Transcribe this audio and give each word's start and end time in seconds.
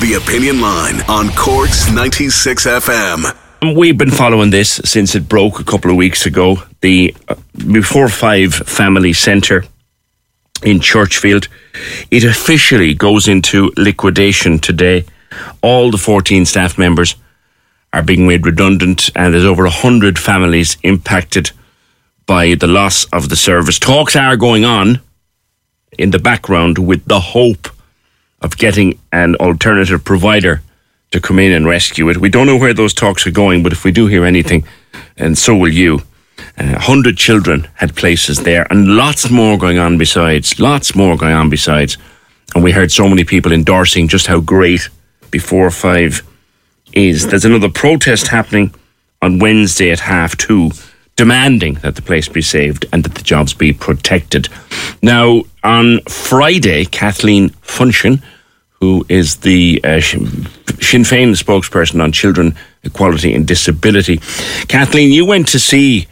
The 0.00 0.14
Opinion 0.22 0.60
Line 0.60 1.00
on 1.08 1.30
Corks 1.30 1.90
96 1.90 2.66
FM. 2.66 3.74
We've 3.74 3.96
been 3.96 4.10
following 4.10 4.50
this 4.50 4.80
since 4.84 5.14
it 5.14 5.28
broke 5.28 5.58
a 5.58 5.64
couple 5.64 5.90
of 5.90 5.96
weeks 5.96 6.26
ago. 6.26 6.58
The 6.82 7.16
uh, 7.28 7.36
Before 7.72 8.08
Five 8.08 8.52
Family 8.54 9.12
Centre 9.14 9.64
in 10.62 10.80
Churchfield. 10.80 11.48
It 12.10 12.24
officially 12.24 12.92
goes 12.94 13.28
into 13.28 13.72
liquidation 13.76 14.58
today. 14.58 15.04
All 15.62 15.90
the 15.90 15.98
14 15.98 16.44
staff 16.44 16.76
members 16.76 17.16
are 17.92 18.02
being 18.02 18.26
made 18.26 18.44
redundant, 18.44 19.08
and 19.16 19.32
there's 19.32 19.44
over 19.44 19.62
100 19.64 20.18
families 20.18 20.76
impacted 20.82 21.50
by 22.26 22.54
the 22.54 22.66
loss 22.66 23.04
of 23.06 23.28
the 23.30 23.36
service. 23.36 23.78
Talks 23.78 24.16
are 24.16 24.36
going 24.36 24.64
on 24.64 25.00
in 25.98 26.10
the 26.10 26.18
background 26.18 26.78
with 26.78 27.04
the 27.06 27.20
hope 27.20 27.68
of 28.44 28.58
getting 28.58 29.00
an 29.10 29.34
alternative 29.36 30.04
provider 30.04 30.62
to 31.10 31.20
come 31.20 31.38
in 31.38 31.52
and 31.52 31.66
rescue 31.66 32.10
it. 32.10 32.18
We 32.18 32.28
don't 32.28 32.46
know 32.46 32.58
where 32.58 32.74
those 32.74 32.92
talks 32.92 33.26
are 33.26 33.30
going, 33.30 33.62
but 33.62 33.72
if 33.72 33.84
we 33.84 33.90
do 33.90 34.06
hear 34.06 34.24
anything, 34.24 34.64
and 35.16 35.36
so 35.36 35.56
will 35.56 35.72
you, 35.72 36.02
uh, 36.58 36.76
100 36.76 37.16
children 37.16 37.66
had 37.74 37.96
places 37.96 38.42
there, 38.42 38.66
and 38.70 38.96
lots 38.96 39.30
more 39.30 39.56
going 39.56 39.78
on 39.78 39.96
besides. 39.96 40.60
Lots 40.60 40.94
more 40.94 41.16
going 41.16 41.32
on 41.32 41.48
besides. 41.48 41.96
And 42.54 42.62
we 42.62 42.72
heard 42.72 42.92
so 42.92 43.08
many 43.08 43.24
people 43.24 43.52
endorsing 43.52 44.08
just 44.08 44.26
how 44.26 44.40
great 44.40 44.88
Before 45.30 45.70
Five 45.70 46.22
is. 46.92 47.26
There's 47.26 47.44
another 47.46 47.70
protest 47.70 48.28
happening 48.28 48.74
on 49.22 49.38
Wednesday 49.38 49.90
at 49.90 50.00
half 50.00 50.36
two, 50.36 50.70
demanding 51.16 51.74
that 51.74 51.96
the 51.96 52.02
place 52.02 52.28
be 52.28 52.42
saved 52.42 52.84
and 52.92 53.04
that 53.04 53.14
the 53.14 53.22
jobs 53.22 53.54
be 53.54 53.72
protected. 53.72 54.48
Now, 55.02 55.44
on 55.62 56.00
Friday, 56.02 56.84
Kathleen 56.84 57.50
Funchion, 57.62 58.22
who 58.84 59.06
is 59.08 59.36
the 59.36 59.80
uh, 59.82 60.00
Sinn 60.00 61.04
Féin 61.04 61.32
spokesperson 61.34 62.02
on 62.02 62.12
children, 62.12 62.54
equality 62.82 63.34
and 63.34 63.46
disability. 63.46 64.18
Kathleen, 64.68 65.10
you 65.10 65.24
went 65.24 65.48
to 65.48 65.58
see 65.58 66.06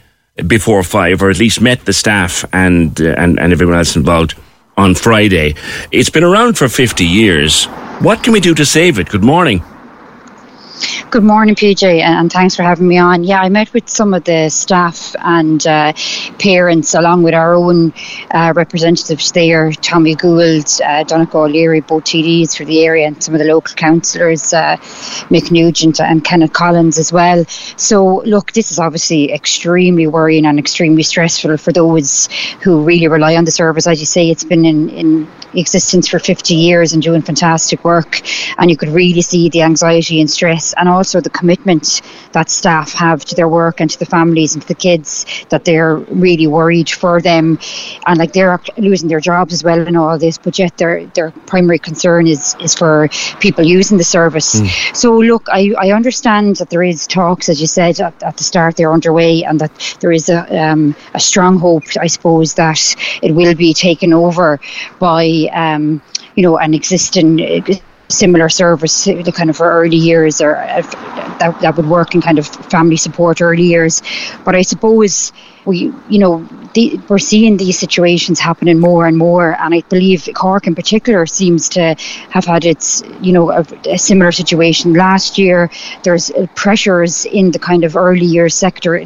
before 0.47 0.83
five, 0.83 1.23
or 1.23 1.29
at 1.29 1.39
least 1.39 1.61
met 1.61 1.85
the 1.85 1.93
staff 1.93 2.45
and 2.53 3.01
uh, 3.01 3.23
and 3.23 3.39
and 3.39 3.53
everyone 3.53 3.77
else 3.77 3.95
involved 3.97 4.35
on 4.77 4.95
Friday. 4.95 5.55
It's 5.91 6.11
been 6.11 6.25
around 6.25 6.57
for 6.57 6.69
fifty 6.69 7.05
years. 7.05 7.67
What 8.01 8.23
can 8.25 8.33
we 8.33 8.41
do 8.41 8.55
to 8.55 8.65
save 8.65 8.99
it? 8.99 9.09
Good 9.11 9.25
morning. 9.25 9.63
Good 11.13 11.25
morning, 11.25 11.55
PJ, 11.55 12.01
and 12.01 12.33
thanks 12.33 12.57
for 12.57 12.63
having 12.63 12.89
me 12.89 12.97
on. 12.97 13.23
Yeah, 13.23 13.43
I 13.43 13.51
met 13.51 13.71
with 13.75 13.87
some 13.87 14.15
of 14.15 14.25
the 14.25 14.49
staff 14.49 15.15
and 15.19 15.67
uh, 15.67 15.93
parents, 16.39 16.95
along 16.95 17.23
with 17.23 17.35
our 17.35 17.55
own 17.55 17.93
uh, 18.31 18.55
representatives 18.57 19.31
there, 19.33 19.73
Tommy 19.73 20.15
Gould, 20.15 20.65
uh, 20.81 21.05
Donnchadh 21.05 21.35
O'Leary, 21.35 21.81
both 21.81 22.05
TDs 22.05 22.57
for 22.57 22.65
the 22.65 22.83
area, 22.87 23.07
and 23.09 23.23
some 23.23 23.35
of 23.35 23.41
the 23.41 23.45
local 23.45 23.75
councillors, 23.75 24.55
uh, 24.55 24.79
Mick 25.29 25.51
Nugent 25.51 26.01
and 26.01 26.25
Kenneth 26.25 26.55
Collins 26.55 26.97
as 26.99 27.13
well. 27.13 27.45
So, 27.77 28.23
look, 28.23 28.53
this 28.53 28.73
is 28.73 28.79
obviously 28.79 29.33
extremely 29.33 30.07
worrying 30.07 30.47
and 30.47 30.59
extremely 30.59 31.03
stressful 31.03 31.59
for 31.59 31.73
those 31.75 32.31
who 32.63 32.85
really 32.85 33.09
rely 33.09 33.37
on 33.37 33.45
the 33.45 33.51
service. 33.51 33.87
As 33.87 34.01
you 34.01 34.07
say, 34.07 34.31
it's 34.31 34.45
been 34.45 34.65
in, 34.65 34.89
in 34.89 35.29
existence 35.53 36.09
for 36.09 36.19
50 36.19 36.55
years 36.55 36.95
and 36.95 37.03
doing 37.03 37.21
fantastic 37.21 37.85
work, 37.85 38.23
and 38.57 38.71
you 38.71 38.79
could 38.79 38.89
really 38.89 39.21
see 39.21 39.51
the 39.51 39.61
anxiety 39.61 40.19
and 40.19 40.31
stress 40.31 40.73
and 40.73 40.89
also 41.03 41.21
the 41.21 41.37
commitment 41.41 42.01
that 42.31 42.49
staff 42.49 42.93
have 42.93 43.25
to 43.25 43.35
their 43.35 43.49
work 43.49 43.81
and 43.81 43.91
to 43.91 43.99
the 43.99 44.07
families 44.17 44.55
and 44.55 44.63
to 44.63 44.69
the 44.69 44.81
kids 44.89 45.27
that 45.49 45.65
they're 45.65 45.97
really 46.27 46.47
worried 46.47 46.89
for 46.89 47.21
them 47.21 47.59
and 48.07 48.17
like 48.21 48.33
they're 48.33 48.61
losing 48.77 49.09
their 49.09 49.25
jobs 49.31 49.53
as 49.53 49.65
well 49.65 49.81
in 49.91 49.97
all 49.97 50.17
this 50.17 50.39
but 50.39 50.57
yet 50.63 50.73
their 50.79 50.95
their 51.17 51.33
primary 51.53 51.81
concern 51.91 52.29
is 52.35 52.55
is 52.67 52.73
for 52.81 53.09
people 53.41 53.65
using 53.79 53.99
the 53.99 54.09
service 54.19 54.51
mm. 54.61 54.97
so 55.03 55.09
look 55.31 55.45
I, 55.61 55.63
I 55.87 55.89
understand 55.91 56.47
that 56.61 56.71
there 56.71 56.85
is 56.93 57.09
talks 57.09 57.49
as 57.49 57.61
you 57.61 57.67
said 57.67 57.99
at, 58.01 58.15
at 58.23 58.37
the 58.37 58.45
start 58.45 58.77
they're 58.77 58.97
underway 58.99 59.43
and 59.43 59.59
that 59.59 59.73
there 60.01 60.13
is 60.13 60.29
a, 60.29 60.39
um, 60.65 60.95
a 61.15 61.21
strong 61.31 61.59
hope 61.59 61.83
I 62.07 62.07
suppose 62.07 62.55
that 62.63 62.81
it 63.27 63.33
will 63.35 63.57
be 63.57 63.75
taken 63.75 64.13
over 64.13 64.61
by 65.01 65.23
um, 65.63 66.01
you 66.37 66.43
know 66.45 66.59
an 66.59 66.75
existing 66.75 67.29
similar 68.13 68.49
service 68.49 69.05
the 69.05 69.33
kind 69.33 69.51
of 69.51 69.57
for 69.57 69.71
early 69.71 69.97
years 69.97 70.41
or 70.41 70.57
uh, 70.57 70.83
that, 71.39 71.59
that 71.61 71.77
would 71.77 71.89
work 71.89 72.15
in 72.15 72.21
kind 72.21 72.39
of 72.39 72.47
family 72.47 72.97
support 72.97 73.41
early 73.41 73.65
years. 73.65 74.03
But 74.45 74.55
i 74.55 74.63
suppose 74.63 75.33
we 75.65 75.93
you 76.09 76.19
know 76.19 76.47
the, 76.75 76.99
we're 77.09 77.19
seeing 77.19 77.57
these 77.57 77.79
situations 77.79 78.41
happening 78.41 78.79
more 78.79 79.07
and 79.07 79.17
more 79.17 79.57
and 79.61 79.75
i 79.75 79.81
believe 79.89 80.29
cork 80.35 80.67
in 80.67 80.75
particular 80.75 81.27
seems 81.27 81.69
to 81.69 81.95
have 82.31 82.45
had 82.45 82.65
its 82.65 83.03
you 83.21 83.33
know 83.33 83.51
a, 83.51 83.65
a 83.89 83.99
similar 83.99 84.33
situation 84.33 84.95
last 84.95 85.39
year. 85.39 85.71
There's 86.03 86.31
uh, 86.31 86.47
pressures 86.55 87.25
in 87.27 87.51
the 87.51 87.59
kind 87.59 87.85
of 87.85 87.97
early 87.97 88.27
years 88.27 88.55
sector 88.55 89.03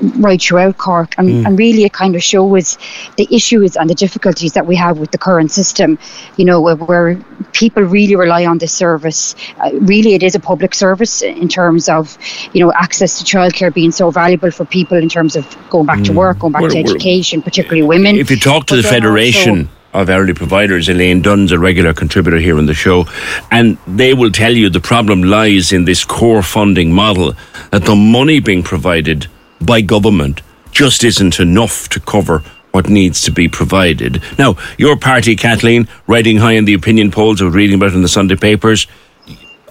right 0.00 0.40
throughout 0.40 0.78
Cork. 0.78 1.14
And, 1.18 1.28
mm. 1.28 1.46
and 1.46 1.58
really, 1.58 1.84
it 1.84 1.92
kind 1.92 2.14
of 2.14 2.22
shows 2.22 2.78
the 3.16 3.28
issues 3.30 3.76
and 3.76 3.88
the 3.88 3.94
difficulties 3.94 4.52
that 4.54 4.66
we 4.66 4.76
have 4.76 4.98
with 4.98 5.10
the 5.10 5.18
current 5.18 5.50
system, 5.50 5.98
you 6.36 6.44
know, 6.44 6.60
where, 6.60 6.76
where 6.76 7.16
people 7.52 7.82
really 7.82 8.16
rely 8.16 8.46
on 8.46 8.58
this 8.58 8.72
service. 8.72 9.34
Uh, 9.58 9.70
really, 9.80 10.14
it 10.14 10.22
is 10.22 10.34
a 10.34 10.40
public 10.40 10.74
service 10.74 11.22
in 11.22 11.48
terms 11.48 11.88
of, 11.88 12.18
you 12.52 12.60
know, 12.60 12.72
access 12.72 13.18
to 13.18 13.24
childcare 13.24 13.72
being 13.72 13.90
so 13.90 14.10
valuable 14.10 14.50
for 14.50 14.64
people 14.64 14.96
in 14.98 15.08
terms 15.08 15.36
of 15.36 15.56
going 15.70 15.86
back 15.86 15.98
mm. 16.00 16.06
to 16.06 16.12
work, 16.12 16.38
going 16.38 16.52
back 16.52 16.62
well, 16.62 16.70
to 16.70 16.78
education, 16.78 17.42
particularly 17.42 17.82
women. 17.82 18.16
If 18.16 18.30
you 18.30 18.38
talk 18.38 18.66
to 18.66 18.76
but 18.76 18.82
the 18.82 18.88
Federation, 18.88 19.58
also, 19.58 19.70
of 19.96 20.10
early 20.10 20.34
providers. 20.34 20.88
Elaine 20.88 21.22
Dunne's 21.22 21.52
a 21.52 21.58
regular 21.58 21.94
contributor 21.94 22.38
here 22.38 22.58
on 22.58 22.66
the 22.66 22.74
show, 22.74 23.06
and 23.50 23.78
they 23.86 24.12
will 24.12 24.30
tell 24.30 24.52
you 24.52 24.68
the 24.68 24.80
problem 24.80 25.22
lies 25.22 25.72
in 25.72 25.86
this 25.86 26.04
core 26.04 26.42
funding 26.42 26.92
model 26.92 27.32
that 27.70 27.84
the 27.84 27.96
money 27.96 28.40
being 28.40 28.62
provided 28.62 29.26
by 29.60 29.80
government 29.80 30.42
just 30.72 31.04
isn't 31.04 31.40
enough 31.40 31.88
to 31.88 32.00
cover 32.00 32.42
what 32.72 32.88
needs 32.88 33.22
to 33.22 33.30
be 33.30 33.48
provided. 33.48 34.22
Now, 34.38 34.56
your 34.76 34.96
party, 34.98 35.34
Kathleen, 35.34 35.88
riding 36.06 36.36
high 36.36 36.52
in 36.52 36.66
the 36.66 36.74
opinion 36.74 37.10
polls 37.10 37.40
or 37.40 37.48
reading 37.48 37.76
about 37.76 37.92
it 37.92 37.94
in 37.94 38.02
the 38.02 38.08
Sunday 38.08 38.36
papers, 38.36 38.86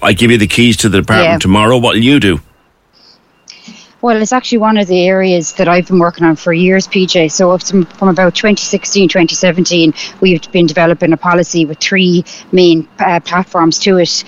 I 0.02 0.14
give 0.14 0.32
you 0.32 0.40
the 0.40 0.48
keys 0.48 0.78
to 0.78 0.90
the 0.90 1.02
department 1.02 1.34
yeah. 1.34 1.38
tomorrow. 1.38 1.78
What 1.78 1.96
will 1.96 2.04
you 2.04 2.20
do? 2.20 2.40
Well, 4.02 4.22
it's 4.22 4.34
actually 4.34 4.60
one 4.60 4.78
of 4.78 4.88
the 4.88 5.08
areas 5.08 5.54
that 5.54 5.68
I've 5.68 5.88
been 5.88 5.98
working 5.98 6.26
on 6.26 6.36
for 6.36 6.54
years, 6.54 6.88
PJ. 6.88 7.32
So 7.32 7.58
from 7.58 8.10
about 8.10 8.36
2016, 8.36 9.10
2017, 9.10 9.94
we've 10.22 10.52
been 10.52 10.68
developing 10.68 11.12
a 11.12 11.18
policy 11.18 11.66
with 11.66 11.80
three 11.80 12.24
main 12.52 12.88
uh, 13.00 13.20
platforms 13.20 13.80
to 13.80 13.98
it 13.98 14.24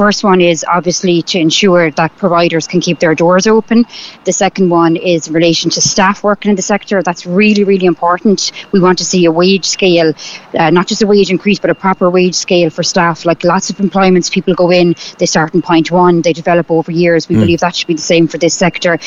First 0.00 0.24
one 0.24 0.40
is 0.40 0.64
obviously 0.66 1.20
to 1.20 1.38
ensure 1.38 1.90
that 1.90 2.16
providers 2.16 2.66
can 2.66 2.80
keep 2.80 3.00
their 3.00 3.14
doors 3.14 3.46
open. 3.46 3.84
The 4.24 4.32
second 4.32 4.70
one 4.70 4.96
is 4.96 5.28
in 5.28 5.34
relation 5.34 5.70
to 5.72 5.82
staff 5.82 6.24
working 6.24 6.48
in 6.48 6.56
the 6.56 6.62
sector. 6.62 7.02
That's 7.02 7.26
really, 7.26 7.64
really 7.64 7.84
important. 7.84 8.50
We 8.72 8.80
want 8.80 8.96
to 8.96 9.04
see 9.04 9.26
a 9.26 9.30
wage 9.30 9.66
scale, 9.66 10.14
uh, 10.58 10.70
not 10.70 10.86
just 10.86 11.02
a 11.02 11.06
wage 11.06 11.30
increase, 11.30 11.58
but 11.58 11.68
a 11.68 11.74
proper 11.74 12.08
wage 12.08 12.34
scale 12.34 12.70
for 12.70 12.82
staff. 12.82 13.26
Like 13.26 13.44
lots 13.44 13.68
of 13.68 13.78
employments, 13.78 14.30
people 14.30 14.54
go 14.54 14.70
in, 14.70 14.94
they 15.18 15.26
start 15.26 15.54
in 15.54 15.60
point 15.60 15.90
one, 15.90 16.22
they 16.22 16.32
develop 16.32 16.70
over 16.70 16.90
years. 16.90 17.28
We 17.28 17.36
mm. 17.36 17.40
believe 17.40 17.60
that 17.60 17.76
should 17.76 17.88
be 17.88 17.92
the 17.92 18.00
same 18.00 18.26
for 18.26 18.38
this 18.38 18.54
sector. 18.54 18.98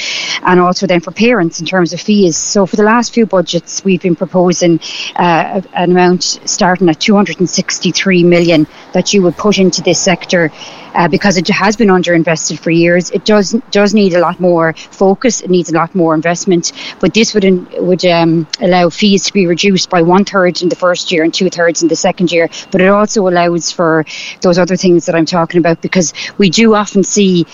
And 0.44 0.60
also 0.60 0.86
then 0.86 1.00
for 1.00 1.10
parents 1.10 1.60
in 1.60 1.66
terms 1.66 1.94
of 1.94 2.02
fees. 2.02 2.38
So 2.38 2.68
for 2.68 2.76
the 2.76 2.84
last 2.84 3.16
few 3.16 3.26
budgets, 3.26 3.84
we've 3.84 4.04
been 4.04 4.16
proposing 4.16 4.80
uh, 5.16 5.64
an 5.74 5.90
amount 5.90 6.40
starting 6.46 6.88
at 6.88 7.00
263 7.00 8.24
million 8.26 8.68
that 8.94 9.12
you 9.12 9.24
would 9.24 9.38
put 9.38 9.58
into 9.58 9.82
this 9.82 10.00
sector 10.00 10.52
uh, 10.94 11.08
because 11.08 11.38
it 11.38 11.48
has 11.50 11.76
been 11.76 11.90
underinvested 11.90 12.60
for 12.60 12.72
years. 12.72 13.10
It 13.12 13.26
does 13.26 13.52
does 13.72 13.94
need 13.94 14.14
a 14.14 14.20
lot 14.20 14.40
more 14.40 14.74
focus. 14.74 15.42
It 15.42 15.50
needs 15.50 15.70
a 15.72 15.74
lot 15.74 15.94
more 15.96 16.16
investment. 16.16 16.72
But 17.00 17.14
this 17.14 17.34
would 17.34 17.44
would 17.80 18.06
um, 18.06 18.48
allow 18.60 18.90
fees 18.90 19.26
to 19.26 19.34
be 19.34 19.48
reduced 19.48 19.90
by 19.90 20.02
one 20.02 20.26
third 20.26 20.62
in 20.62 20.70
the 20.70 20.76
first 20.76 21.12
year 21.12 21.24
and 21.24 21.34
two 21.34 21.50
thirds 21.50 21.82
in 21.82 21.88
the 21.88 21.96
second 21.96 22.32
year. 22.32 22.50
But 22.72 22.82
it 22.82 22.88
also 22.88 23.28
allows 23.28 23.72
for 23.72 24.06
those 24.42 24.58
other 24.58 24.76
things 24.76 25.06
that 25.06 25.16
I'm 25.16 25.26
talking 25.26 25.60
about 25.60 25.82
because 25.82 26.14
we 26.38 26.50
do 26.50 26.76
often 26.76 27.04
see 27.04 27.46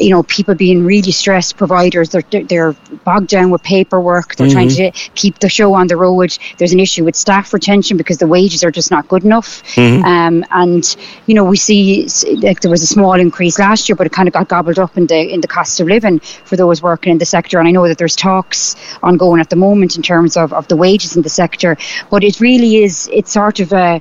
you 0.00 0.10
know, 0.10 0.22
people 0.22 0.54
being 0.54 0.84
really 0.84 1.12
stressed, 1.12 1.56
providers, 1.56 2.08
they're, 2.08 2.42
they're 2.44 2.72
bogged 3.04 3.28
down 3.28 3.50
with 3.50 3.62
paperwork, 3.62 4.34
they're 4.36 4.46
mm-hmm. 4.46 4.54
trying 4.54 4.68
to 4.68 4.90
keep 5.14 5.38
the 5.38 5.48
show 5.48 5.74
on 5.74 5.86
the 5.86 5.96
road. 5.96 6.36
There's 6.58 6.72
an 6.72 6.80
issue 6.80 7.04
with 7.04 7.16
staff 7.16 7.52
retention 7.52 7.96
because 7.96 8.18
the 8.18 8.26
wages 8.26 8.64
are 8.64 8.70
just 8.70 8.90
not 8.90 9.06
good 9.08 9.24
enough. 9.24 9.62
Mm-hmm. 9.74 10.04
Um, 10.04 10.44
and, 10.50 10.96
you 11.26 11.34
know, 11.34 11.44
we 11.44 11.56
see 11.56 12.08
like 12.38 12.60
there 12.60 12.70
was 12.70 12.82
a 12.82 12.86
small 12.86 13.14
increase 13.14 13.58
last 13.58 13.88
year, 13.88 13.96
but 13.96 14.06
it 14.06 14.12
kind 14.12 14.28
of 14.28 14.34
got 14.34 14.48
gobbled 14.48 14.78
up 14.78 14.96
in 14.96 15.06
the, 15.06 15.20
in 15.34 15.40
the 15.40 15.48
cost 15.48 15.78
of 15.80 15.86
living 15.86 16.20
for 16.20 16.56
those 16.56 16.82
working 16.82 17.12
in 17.12 17.18
the 17.18 17.26
sector. 17.26 17.58
And 17.58 17.68
I 17.68 17.70
know 17.70 17.86
that 17.86 17.98
there's 17.98 18.16
talks 18.16 18.76
ongoing 19.02 19.40
at 19.40 19.50
the 19.50 19.56
moment 19.56 19.96
in 19.96 20.02
terms 20.02 20.36
of, 20.36 20.52
of 20.52 20.66
the 20.68 20.76
wages 20.76 21.16
in 21.16 21.22
the 21.22 21.28
sector, 21.28 21.76
but 22.10 22.24
it 22.24 22.40
really 22.40 22.76
is, 22.76 23.08
it's 23.12 23.32
sort 23.32 23.60
of 23.60 23.72
a, 23.72 24.00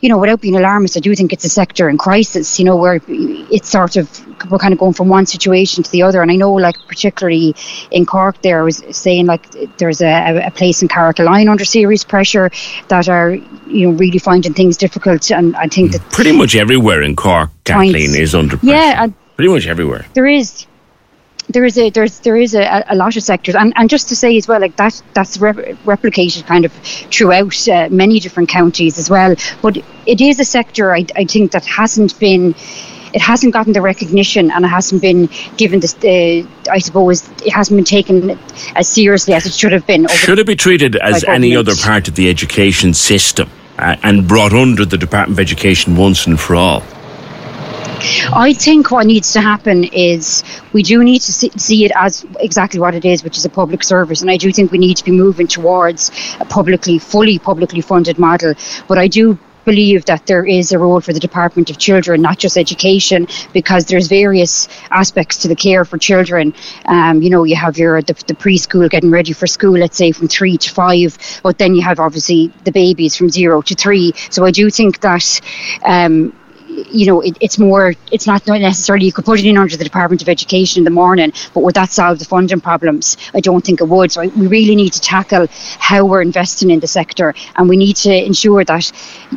you 0.00 0.08
know, 0.08 0.18
without 0.18 0.40
being 0.40 0.56
alarmist, 0.56 0.96
I 0.96 1.00
do 1.00 1.14
think 1.14 1.32
it's 1.32 1.44
a 1.44 1.48
sector 1.48 1.88
in 1.88 1.98
crisis, 1.98 2.58
you 2.58 2.64
know, 2.64 2.76
where 2.76 3.00
it's 3.06 3.68
sort 3.68 3.96
of, 3.96 4.50
we're 4.50 4.58
kind 4.58 4.72
of 4.72 4.78
going 4.78 4.94
from 4.94 5.08
one 5.08 5.26
situation 5.26 5.82
to 5.82 5.90
the 5.90 6.02
other. 6.02 6.22
And 6.22 6.30
I 6.30 6.36
know, 6.36 6.52
like, 6.52 6.76
particularly 6.88 7.54
in 7.90 8.06
Cork, 8.06 8.40
there 8.42 8.64
was 8.64 8.82
saying, 8.90 9.26
like, 9.26 9.50
there's 9.76 10.00
a, 10.00 10.46
a 10.46 10.50
place 10.50 10.80
in 10.82 10.88
Carrigaline 10.88 11.50
under 11.50 11.64
serious 11.64 12.04
pressure 12.04 12.50
that 12.88 13.08
are, 13.08 13.32
you 13.32 13.88
know, 13.88 13.96
really 13.96 14.18
finding 14.18 14.54
things 14.54 14.76
difficult. 14.76 15.30
And 15.30 15.54
I 15.56 15.68
think 15.68 15.90
mm. 15.90 15.92
that. 15.92 16.12
Pretty 16.12 16.32
much 16.32 16.54
everywhere 16.54 17.02
in 17.02 17.14
Cork, 17.14 17.50
Kathleen, 17.64 18.14
is 18.14 18.34
under 18.34 18.56
pressure. 18.56 18.74
Yeah. 18.74 19.08
Pretty 19.36 19.52
much 19.52 19.66
everywhere. 19.66 20.06
There 20.14 20.26
is 20.26 20.66
there 21.52 21.64
is 21.64 21.76
a 21.78 21.90
there's 21.90 22.20
there 22.20 22.36
is 22.36 22.54
a, 22.54 22.84
a 22.88 22.94
lot 22.94 23.16
of 23.16 23.22
sectors. 23.22 23.54
And, 23.54 23.72
and 23.76 23.90
just 23.90 24.08
to 24.08 24.16
say 24.16 24.36
as 24.36 24.48
well 24.48 24.60
like 24.60 24.76
that 24.76 25.00
that's 25.14 25.36
replicated 25.38 26.46
kind 26.46 26.64
of 26.64 26.72
throughout 26.72 27.68
uh, 27.68 27.88
many 27.90 28.20
different 28.20 28.48
counties 28.48 28.98
as 28.98 29.10
well. 29.10 29.34
But 29.62 29.78
it 30.06 30.20
is 30.20 30.40
a 30.40 30.44
sector 30.44 30.94
I, 30.94 31.06
I 31.16 31.24
think 31.24 31.52
that 31.52 31.66
hasn't 31.66 32.18
been 32.18 32.54
it 33.12 33.20
hasn't 33.20 33.52
gotten 33.52 33.72
the 33.72 33.80
recognition 33.80 34.52
and 34.52 34.64
it 34.64 34.68
hasn't 34.68 35.02
been 35.02 35.28
given 35.56 35.80
this 35.80 35.94
uh, 36.04 36.48
I 36.70 36.78
suppose 36.78 37.28
it 37.42 37.52
hasn't 37.52 37.76
been 37.76 37.84
taken 37.84 38.38
as 38.76 38.88
seriously 38.88 39.34
as 39.34 39.46
it 39.46 39.52
should 39.52 39.72
have 39.72 39.86
been. 39.86 40.06
Should 40.08 40.38
it 40.38 40.46
be 40.46 40.56
treated 40.56 40.96
as 40.96 41.24
any 41.24 41.56
other 41.56 41.74
part 41.76 42.08
of 42.08 42.14
the 42.14 42.28
education 42.30 42.94
system 42.94 43.50
uh, 43.78 43.96
and 44.02 44.28
brought 44.28 44.52
under 44.52 44.84
the 44.84 44.98
Department 44.98 45.38
of 45.38 45.40
Education 45.40 45.96
once 45.96 46.26
and 46.26 46.38
for 46.38 46.54
all 46.54 46.82
I 48.32 48.54
think 48.54 48.90
what 48.90 49.06
needs 49.06 49.32
to 49.34 49.40
happen 49.40 49.84
is 49.84 50.42
we 50.72 50.82
do 50.82 51.04
need 51.04 51.20
to 51.20 51.32
see, 51.32 51.84
it 51.84 51.92
as 51.94 52.24
exactly 52.38 52.80
what 52.80 52.94
it 52.94 53.04
is, 53.04 53.22
which 53.22 53.36
is 53.36 53.44
a 53.44 53.50
public 53.50 53.82
service. 53.82 54.22
And 54.22 54.30
I 54.30 54.36
do 54.36 54.52
think 54.52 54.72
we 54.72 54.78
need 54.78 54.96
to 54.96 55.04
be 55.04 55.12
moving 55.12 55.46
towards 55.46 56.10
a 56.40 56.44
publicly, 56.44 56.98
fully 56.98 57.38
publicly 57.38 57.80
funded 57.80 58.18
model. 58.18 58.54
But 58.88 58.98
I 58.98 59.08
do 59.08 59.38
believe 59.64 60.06
that 60.06 60.26
there 60.26 60.44
is 60.44 60.72
a 60.72 60.78
role 60.78 61.00
for 61.00 61.12
the 61.12 61.20
Department 61.20 61.70
of 61.70 61.78
Children, 61.78 62.22
not 62.22 62.38
just 62.38 62.56
education, 62.56 63.28
because 63.52 63.84
there's 63.84 64.08
various 64.08 64.68
aspects 64.90 65.38
to 65.38 65.48
the 65.48 65.56
care 65.56 65.84
for 65.84 65.98
children. 65.98 66.54
Um, 66.86 67.22
you 67.22 67.30
know, 67.30 67.44
you 67.44 67.56
have 67.56 67.76
your 67.76 68.00
the, 68.02 68.14
the, 68.26 68.34
preschool 68.34 68.88
getting 68.88 69.10
ready 69.10 69.32
for 69.32 69.46
school, 69.46 69.78
let's 69.78 69.96
say 69.96 70.12
from 70.12 70.28
three 70.28 70.56
to 70.56 70.70
five, 70.70 71.18
but 71.42 71.58
then 71.58 71.74
you 71.74 71.82
have 71.82 72.00
obviously 72.00 72.52
the 72.64 72.72
babies 72.72 73.16
from 73.16 73.28
zero 73.28 73.60
to 73.62 73.74
three. 73.74 74.12
So 74.30 74.44
I 74.44 74.50
do 74.50 74.70
think 74.70 75.00
that 75.00 75.40
um, 75.84 76.32
you 76.70 77.06
know, 77.06 77.20
it, 77.20 77.36
it's 77.40 77.58
more, 77.58 77.94
it's 78.12 78.26
not 78.26 78.46
necessarily, 78.46 79.06
you 79.06 79.12
could 79.12 79.24
put 79.24 79.40
it 79.40 79.46
in 79.46 79.56
under 79.56 79.76
the 79.76 79.84
Department 79.84 80.22
of 80.22 80.28
Education 80.28 80.80
in 80.80 80.84
the 80.84 80.90
morning, 80.90 81.32
but 81.54 81.62
would 81.62 81.74
that 81.74 81.90
solve 81.90 82.18
the 82.18 82.24
funding 82.24 82.60
problems? 82.60 83.16
I 83.34 83.40
don't 83.40 83.64
think 83.64 83.80
it 83.80 83.84
would. 83.88 84.12
So 84.12 84.22
we 84.22 84.46
really 84.46 84.74
need 84.74 84.92
to 84.92 85.00
tackle 85.00 85.46
how 85.78 86.04
we're 86.04 86.22
investing 86.22 86.70
in 86.70 86.80
the 86.80 86.86
sector 86.86 87.34
and 87.56 87.68
we 87.68 87.76
need 87.76 87.96
to 87.96 88.12
ensure 88.12 88.64
that 88.64 88.92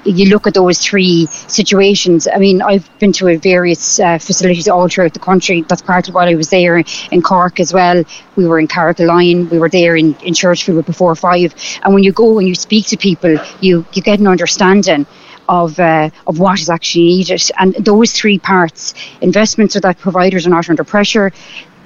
you 0.06 0.30
look 0.30 0.47
at 0.47 0.53
those 0.53 0.80
three 0.80 1.27
situations. 1.27 2.27
I 2.27 2.38
mean, 2.38 2.62
I've 2.62 2.88
been 3.00 3.13
to 3.13 3.38
various 3.39 4.00
uh, 4.00 4.18
facilities 4.18 4.68
all 4.68 4.88
throughout 4.88 5.13
the 5.13 5.19
country. 5.19 5.62
That's 5.62 5.81
part 5.81 6.07
of 6.07 6.15
what 6.15 6.27
I 6.27 6.35
was 6.35 6.50
there 6.50 6.83
in 7.12 7.21
Cork 7.21 7.59
as 7.59 7.74
well. 7.74 8.03
We 8.35 8.47
were 8.47 8.59
in 8.59 8.68
Carrigaline, 8.68 9.50
we 9.50 9.59
were 9.59 9.69
there 9.69 9.95
in, 9.95 10.15
in 10.15 10.33
Churchfield 10.33 10.85
before 10.85 11.15
five. 11.15 11.53
And 11.83 11.94
when 11.94 12.03
you 12.03 12.12
go 12.12 12.39
and 12.39 12.47
you 12.47 12.56
speak 12.56 12.88
to 12.88 12.97
people, 12.97 13.38
you, 13.62 13.85
you 13.94 14.01
get 14.01 14.19
an 14.19 14.27
understanding 14.27 15.06
of 15.48 15.80
uh, 15.80 16.10
of 16.28 16.40
what 16.40 16.60
is 16.60 16.69
actually 16.69 17.06
needed. 17.06 17.42
And 17.60 17.74
those 17.75 18.12
three 18.12 18.40
parts: 18.40 18.94
investment 19.22 19.72
so 19.72 19.80
that 19.81 20.00
providers 20.00 20.45
are 20.48 20.50
not 20.50 20.69
under 20.69 20.84
pressure, 20.84 21.31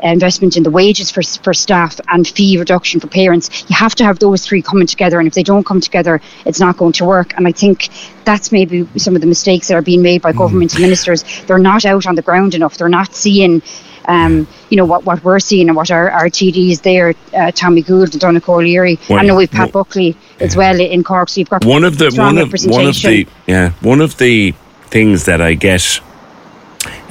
investment 0.03 0.57
in 0.57 0.63
the 0.63 0.71
wages 0.71 1.11
for, 1.11 1.21
for 1.23 1.53
staff 1.53 1.99
and 2.09 2.27
fee 2.27 2.57
reduction 2.57 2.99
for 2.99 3.07
parents. 3.07 3.65
You 3.69 3.75
have 3.75 3.95
to 3.95 4.03
have 4.03 4.19
those 4.19 4.45
three 4.45 4.61
coming 4.61 4.87
together, 4.87 5.19
and 5.19 5.27
if 5.27 5.33
they 5.33 5.43
don't 5.43 5.65
come 5.65 5.81
together, 5.81 6.21
it's 6.45 6.59
not 6.59 6.77
going 6.77 6.93
to 6.93 7.05
work. 7.05 7.33
And 7.37 7.47
I 7.47 7.51
think 7.51 7.89
that's 8.23 8.51
maybe 8.51 8.87
some 8.97 9.15
of 9.15 9.21
the 9.21 9.27
mistakes 9.27 9.67
that 9.67 9.75
are 9.75 9.81
being 9.81 10.01
made 10.01 10.21
by 10.21 10.33
mm. 10.33 10.37
government 10.37 10.73
and 10.73 10.81
ministers. 10.81 11.23
They're 11.45 11.57
not 11.57 11.85
out 11.85 12.05
on 12.07 12.15
the 12.15 12.21
ground 12.21 12.53
enough. 12.55 12.77
They're 12.77 12.89
not 12.89 13.15
seeing 13.15 13.61
um, 14.07 14.47
you 14.69 14.77
know 14.77 14.85
what, 14.85 15.05
what 15.05 15.23
we're 15.23 15.39
seeing 15.39 15.67
and 15.67 15.75
what 15.75 15.91
our, 15.91 16.09
our 16.11 16.25
TDs 16.25 16.81
there, 16.81 17.13
uh, 17.33 17.51
Tommy 17.51 17.81
Gould 17.81 18.13
and 18.13 18.21
Donnchadh 18.21 18.49
O'Leary. 18.49 18.99
Well, 19.09 19.19
I 19.19 19.23
know 19.23 19.35
we've 19.35 19.51
Pat 19.51 19.71
Buckley 19.71 20.15
as 20.39 20.55
well 20.55 20.79
in 20.79 21.03
Cork. 21.03 21.29
So 21.29 21.39
you've 21.39 21.49
got 21.49 21.65
one 21.65 21.83
of 21.83 21.97
the 21.97 22.11
one 22.15 22.37
of 22.37 22.53
one 22.65 22.85
of 22.85 22.95
the 23.01 23.27
yeah 23.45 23.71
one 23.81 24.01
of 24.01 24.17
the 24.17 24.53
things 24.89 25.25
that 25.25 25.41
I 25.41 25.53
get 25.53 25.99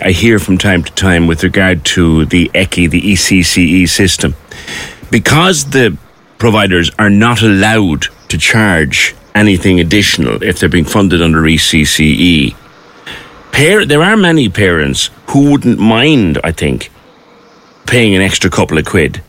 I 0.01 0.11
hear 0.11 0.39
from 0.39 0.59
time 0.59 0.85
to 0.85 0.93
time 0.93 1.27
with 1.27 1.43
regard 1.43 1.85
to 1.87 2.27
the 2.27 2.51
ECCE, 2.55 2.91
the 2.91 3.13
ECCE 3.13 3.89
system, 3.89 4.35
because 5.11 5.71
the 5.71 5.97
providers 6.39 6.91
are 6.99 7.11
not 7.11 7.43
allowed 7.43 8.07
to 8.29 8.39
charge 8.39 9.15
anything 9.35 9.81
additional 9.81 10.43
if 10.43 10.59
they're 10.59 10.69
being 10.69 10.85
funded 10.85 11.23
under 11.23 11.43
ECCE 11.43 12.55
par- 13.57 13.87
there 13.87 14.03
are 14.03 14.17
many 14.17 14.49
parents 14.49 15.11
who 15.29 15.51
wouldn't 15.51 15.79
mind, 15.79 16.39
I 16.45 16.53
think, 16.53 16.91
paying 17.87 18.15
an 18.15 18.23
extra 18.23 18.51
couple 18.51 18.79
of 18.79 18.85
quid 18.85 19.23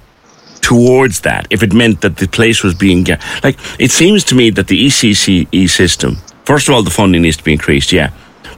towards 0.62 1.21
that 1.21 1.47
if 1.50 1.63
it 1.63 1.71
meant 1.74 2.01
that 2.01 2.18
the 2.18 2.27
place 2.27 2.62
was 2.63 2.74
being 2.74 3.03
ga- 3.03 3.21
like 3.44 3.57
it 3.79 3.91
seems 3.91 4.24
to 4.25 4.35
me 4.35 4.50
that 4.50 4.68
the 4.68 4.88
ECCE 4.88 5.69
system 5.69 6.18
first 6.44 6.68
of 6.68 6.74
all 6.74 6.83
the 6.83 6.89
funding 6.89 7.21
needs 7.21 7.38
to 7.38 7.44
be 7.44 7.53
increased 7.53 7.94
yeah 7.94 8.09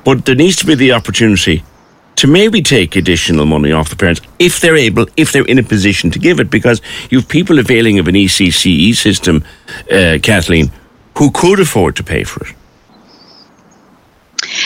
but 0.06 0.26
there 0.26 0.34
needs 0.34 0.56
to 0.56 0.66
be 0.66 0.74
the 0.74 0.92
opportunity 0.94 1.62
to 2.16 2.26
maybe 2.26 2.62
take 2.62 2.96
additional 2.96 3.46
money 3.46 3.72
off 3.72 3.90
the 3.90 3.96
parents 3.96 4.22
if 4.40 4.60
they're 4.62 4.78
able 4.78 5.06
if 5.18 5.32
they're 5.32 5.46
in 5.46 5.60
a 5.60 5.64
position 5.64 6.10
to 6.10 6.18
give 6.18 6.40
it 6.40 6.50
because 6.50 6.82
you've 7.12 7.28
people 7.28 7.60
availing 7.60 8.00
of 8.00 8.08
an 8.08 8.16
ECCE 8.16 8.96
system 8.96 9.44
uh, 9.92 10.18
Kathleen 10.24 10.72
who 11.18 11.30
could 11.30 11.60
afford 11.60 11.96
to 11.98 12.04
pay 12.04 12.24
for 12.24 12.48
it 12.48 12.56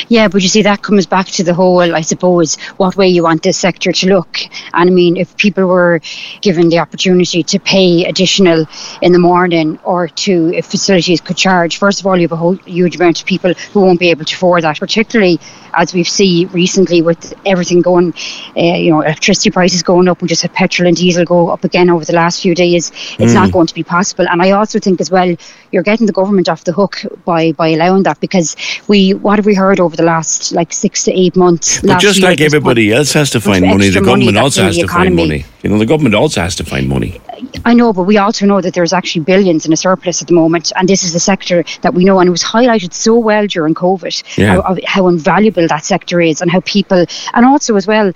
yeah, 0.07 0.27
but 0.27 0.41
you 0.41 0.47
see, 0.47 0.63
that 0.63 0.81
comes 0.81 1.05
back 1.05 1.27
to 1.27 1.43
the 1.43 1.53
whole, 1.53 1.95
I 1.95 2.01
suppose, 2.01 2.55
what 2.77 2.95
way 2.95 3.07
you 3.07 3.23
want 3.23 3.43
this 3.43 3.57
sector 3.57 3.91
to 3.91 4.07
look. 4.07 4.39
And 4.73 4.89
I 4.89 4.93
mean, 4.93 5.17
if 5.17 5.35
people 5.37 5.65
were 5.65 6.01
given 6.41 6.69
the 6.69 6.79
opportunity 6.79 7.43
to 7.43 7.59
pay 7.59 8.05
additional 8.05 8.65
in 9.01 9.11
the 9.11 9.19
morning 9.19 9.79
or 9.83 10.07
to, 10.07 10.53
if 10.53 10.65
facilities 10.65 11.21
could 11.21 11.37
charge, 11.37 11.77
first 11.77 11.99
of 11.99 12.07
all, 12.07 12.15
you 12.15 12.23
have 12.23 12.31
a 12.31 12.35
whole 12.37 12.55
huge 12.55 12.95
amount 12.95 13.19
of 13.19 13.25
people 13.25 13.53
who 13.53 13.81
won't 13.81 13.99
be 13.99 14.09
able 14.09 14.25
to 14.25 14.35
afford 14.35 14.63
that, 14.63 14.79
particularly 14.79 15.39
as 15.73 15.93
we've 15.93 16.07
seen 16.07 16.47
recently 16.49 17.01
with 17.01 17.33
everything 17.45 17.81
going, 17.81 18.13
uh, 18.55 18.61
you 18.61 18.91
know, 18.91 19.01
electricity 19.01 19.51
prices 19.51 19.83
going 19.83 20.07
up. 20.07 20.21
We 20.21 20.27
just 20.27 20.41
had 20.41 20.53
petrol 20.53 20.87
and 20.87 20.95
diesel 20.95 21.25
go 21.25 21.49
up 21.49 21.63
again 21.63 21.89
over 21.89 22.05
the 22.05 22.13
last 22.13 22.41
few 22.41 22.55
days. 22.55 22.91
It's 23.19 23.31
mm. 23.31 23.33
not 23.33 23.51
going 23.51 23.67
to 23.67 23.73
be 23.73 23.83
possible. 23.83 24.27
And 24.29 24.41
I 24.41 24.51
also 24.51 24.79
think 24.79 25.01
as 25.01 25.11
well, 25.11 25.35
you're 25.71 25.83
getting 25.83 26.05
the 26.05 26.13
government 26.13 26.49
off 26.49 26.63
the 26.63 26.73
hook 26.73 27.01
by, 27.25 27.51
by 27.51 27.69
allowing 27.69 28.03
that 28.03 28.19
because 28.19 28.55
we, 28.87 29.13
what 29.13 29.39
have 29.39 29.45
we 29.45 29.55
heard 29.55 29.72
over 29.79 29.95
the 29.95 30.03
last 30.03 30.51
like 30.51 30.73
six 30.73 31.03
to 31.05 31.11
eight 31.11 31.35
months? 31.35 31.81
But 31.81 31.99
just 31.99 32.21
like 32.21 32.41
everybody 32.41 32.91
else 32.91 33.13
has 33.13 33.29
to 33.31 33.39
find 33.41 33.65
money, 33.65 33.89
the 33.89 33.99
government 34.01 34.25
money 34.33 34.37
also 34.39 34.63
has 34.63 34.77
to 34.77 34.83
economy. 34.83 35.05
find 35.05 35.15
money. 35.29 35.45
You 35.63 35.69
know, 35.69 35.77
the 35.77 35.85
government 35.85 36.15
also 36.15 36.41
has 36.41 36.55
to 36.57 36.65
find 36.65 36.89
money. 36.89 37.21
I 37.65 37.73
know, 37.73 37.93
but 37.93 38.03
we 38.03 38.17
also 38.17 38.45
know 38.45 38.59
that 38.61 38.73
there's 38.73 38.93
actually 38.93 39.23
billions 39.23 39.65
in 39.65 39.71
a 39.73 39.77
surplus 39.77 40.21
at 40.21 40.27
the 40.27 40.33
moment, 40.33 40.71
and 40.75 40.87
this 40.89 41.03
is 41.03 41.15
a 41.15 41.19
sector 41.19 41.63
that 41.81 41.93
we 41.93 42.03
know, 42.03 42.19
and 42.19 42.27
it 42.27 42.31
was 42.31 42.43
highlighted 42.43 42.93
so 42.93 43.17
well 43.17 43.47
during 43.47 43.73
COVID, 43.73 44.37
Yeah. 44.37 44.61
how, 44.61 44.77
how 44.85 45.07
invaluable 45.07 45.67
that 45.67 45.83
sector 45.85 46.19
is, 46.19 46.41
and 46.41 46.51
how 46.51 46.59
people, 46.61 47.05
and 47.33 47.45
also 47.45 47.75
as 47.75 47.87
well, 47.87 48.11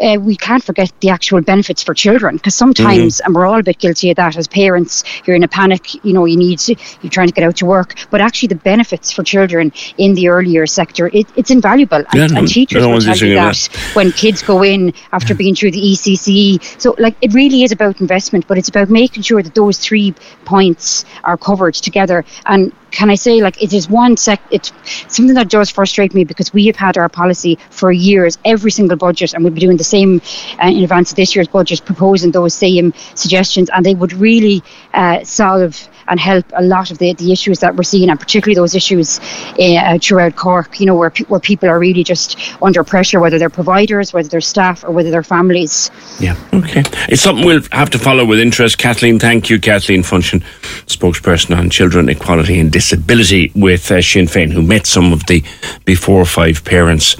uh, 0.00 0.18
we 0.20 0.36
can't 0.36 0.62
forget 0.62 0.92
the 1.00 1.10
actual 1.10 1.40
benefits 1.40 1.82
for 1.82 1.94
children 1.94 2.36
because 2.36 2.54
sometimes, 2.54 3.20
and 3.20 3.34
we're 3.34 3.46
all 3.46 3.58
a 3.58 3.62
bit 3.62 3.78
guilty 3.78 4.10
of 4.10 4.16
that 4.16 4.36
as 4.36 4.48
parents, 4.48 5.04
you're 5.26 5.36
in 5.36 5.42
a 5.42 5.48
panic, 5.48 5.94
you 6.04 6.12
know, 6.12 6.24
you 6.24 6.36
need 6.36 6.58
to, 6.58 6.74
you're 7.02 7.10
trying 7.10 7.28
to 7.28 7.32
get 7.32 7.44
out 7.44 7.56
to 7.56 7.66
work, 7.66 7.94
but 8.10 8.20
actually 8.20 8.48
the 8.48 8.54
benefits 8.54 9.12
for 9.12 9.22
children 9.22 9.72
in 9.98 10.14
the 10.14 10.28
earlier 10.28 10.66
sector, 10.66 11.08
it, 11.12 11.26
it's 11.36 11.50
invaluable. 11.50 12.04
Yeah, 12.14 12.24
and, 12.24 12.32
no- 12.32 12.38
and 12.40 12.48
teachers 12.48 12.82
no 12.82 12.90
will 12.90 13.00
tell 13.00 13.08
you 13.08 13.34
disagreeing 13.34 13.36
that 13.36 13.94
when 13.94 14.12
kids 14.12 14.42
go 14.42 14.62
in 14.62 14.92
after 15.12 15.34
being 15.34 15.54
through 15.54 15.72
the 15.72 15.80
ECCE. 15.80 16.80
So, 16.80 16.94
like, 16.98 17.16
it 17.20 17.32
really 17.34 17.62
is 17.62 17.72
about 17.72 18.00
investment, 18.00 18.46
but 18.46 18.58
it's 18.58 18.68
about 18.68 18.90
making 18.90 19.22
sure 19.22 19.42
that 19.42 19.54
those 19.54 19.78
three 19.78 20.14
points 20.44 21.04
are 21.24 21.36
covered 21.36 21.74
together. 21.74 22.24
And 22.46 22.72
can 22.92 23.10
I 23.10 23.16
say, 23.16 23.42
like, 23.42 23.60
it 23.60 23.72
is 23.72 23.88
one 23.88 24.16
sec, 24.16 24.40
it's 24.50 24.72
something 25.08 25.34
that 25.34 25.48
does 25.48 25.70
frustrate 25.70 26.14
me 26.14 26.24
because 26.24 26.52
we 26.52 26.66
have 26.66 26.76
had 26.76 26.96
our 26.96 27.08
policy 27.08 27.58
for 27.70 27.90
years, 27.90 28.38
every 28.44 28.70
single 28.70 28.96
budget, 28.96 29.34
and 29.34 29.42
we'll 29.42 29.52
be 29.52 29.60
doing 29.60 29.78
the 29.78 29.84
same 29.84 30.20
uh, 30.62 30.68
in 30.68 30.82
advance 30.82 31.10
of 31.10 31.16
this 31.16 31.34
year's 31.34 31.48
budget, 31.48 31.84
proposing 31.84 32.30
those 32.30 32.54
same 32.54 32.92
suggestions, 33.14 33.70
and 33.70 33.84
they 33.84 33.94
would 33.94 34.12
really 34.12 34.62
uh, 34.94 35.24
solve 35.24 35.88
and 36.08 36.20
help 36.20 36.44
a 36.54 36.62
lot 36.62 36.90
of 36.90 36.98
the, 36.98 37.14
the 37.14 37.32
issues 37.32 37.60
that 37.60 37.74
we're 37.76 37.82
seeing, 37.82 38.10
and 38.10 38.18
particularly 38.18 38.54
those 38.54 38.74
issues 38.74 39.20
uh, 39.58 39.98
throughout 39.98 40.36
Cork, 40.36 40.80
you 40.80 40.86
know, 40.86 40.94
where, 40.94 41.10
pe- 41.10 41.24
where 41.24 41.40
people 41.40 41.68
are 41.68 41.78
really 41.78 42.04
just 42.04 42.38
under 42.60 42.84
pressure, 42.84 43.20
whether 43.20 43.38
they're 43.38 43.50
providers, 43.50 44.12
whether 44.12 44.28
they're 44.28 44.40
staff, 44.40 44.84
or 44.84 44.90
whether 44.90 45.10
they're 45.10 45.22
families. 45.22 45.90
Yeah, 46.20 46.36
okay. 46.52 46.82
It's 47.08 47.22
something 47.22 47.46
we'll 47.46 47.62
have 47.72 47.90
to 47.90 47.98
follow 47.98 48.24
with 48.24 48.40
interest. 48.40 48.78
Kathleen, 48.78 49.18
thank 49.18 49.48
you. 49.48 49.60
Kathleen 49.60 50.02
Funchion, 50.02 50.42
spokesperson 50.86 51.56
on 51.56 51.70
children, 51.70 52.08
equality 52.08 52.58
and 52.58 52.70
disability 52.82 53.52
with 53.54 53.90
uh, 53.90 54.02
Sinn 54.02 54.26
Féin, 54.26 54.52
who 54.52 54.62
met 54.62 54.86
some 54.86 55.12
of 55.12 55.24
the 55.26 55.42
before 55.84 56.24
five 56.24 56.64
parents 56.64 57.16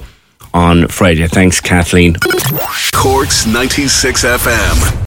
on 0.53 0.87
Friday. 0.87 1.27
Thanks, 1.27 1.61
Kathleen. 1.61 2.15
Corks 2.93 3.45
96 3.45 4.25
FM. 4.25 5.05